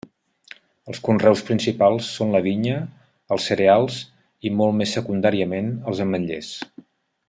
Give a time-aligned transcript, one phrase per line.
[0.91, 2.79] Els conreus principals són la vinya,
[3.37, 6.55] els cereals i, molt més secundàriament, els ametllers.